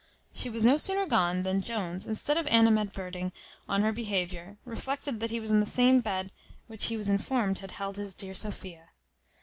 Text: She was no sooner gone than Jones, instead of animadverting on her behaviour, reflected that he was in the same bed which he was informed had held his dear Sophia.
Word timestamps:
She 0.33 0.49
was 0.49 0.65
no 0.65 0.77
sooner 0.77 1.05
gone 1.05 1.43
than 1.43 1.61
Jones, 1.61 2.07
instead 2.07 2.35
of 2.35 2.47
animadverting 2.47 3.31
on 3.69 3.83
her 3.83 3.91
behaviour, 3.91 4.57
reflected 4.65 5.19
that 5.19 5.29
he 5.29 5.39
was 5.39 5.51
in 5.51 5.59
the 5.59 5.65
same 5.67 5.99
bed 5.99 6.31
which 6.65 6.85
he 6.85 6.97
was 6.97 7.07
informed 7.07 7.59
had 7.59 7.69
held 7.73 7.97
his 7.97 8.15
dear 8.15 8.33
Sophia. 8.33 8.87